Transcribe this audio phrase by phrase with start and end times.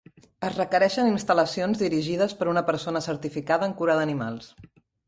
[0.47, 4.55] Es requereixen instal·lacions dirigides per una persona certificada en cura d'animals.